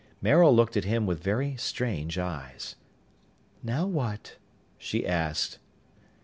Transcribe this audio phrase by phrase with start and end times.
[0.19, 2.75] Maril looked at him with very strange eyes.
[3.61, 4.37] "Now what?"
[4.79, 5.59] she asked.